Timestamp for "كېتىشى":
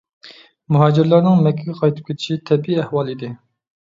2.07-2.37